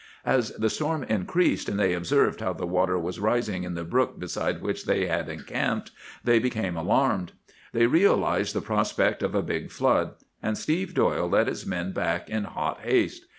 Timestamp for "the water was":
2.53-3.19